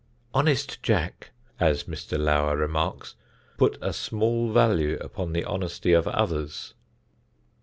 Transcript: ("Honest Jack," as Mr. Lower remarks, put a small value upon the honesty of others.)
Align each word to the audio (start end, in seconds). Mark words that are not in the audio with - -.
("Honest 0.33 0.81
Jack," 0.81 1.29
as 1.59 1.83
Mr. 1.83 2.17
Lower 2.17 2.57
remarks, 2.57 3.13
put 3.59 3.77
a 3.83 3.93
small 3.93 4.51
value 4.51 4.97
upon 4.99 5.31
the 5.31 5.45
honesty 5.45 5.93
of 5.93 6.07
others.) 6.07 6.73